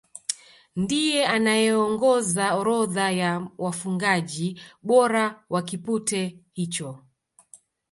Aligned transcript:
Ndiye 0.81 1.25
anayeongoza 1.27 2.45
orodha 2.59 3.07
ya 3.21 3.31
wafungaji 3.57 4.61
bora 4.83 5.43
wa 5.49 5.61
kipute 5.61 6.39
hicho 6.53 6.99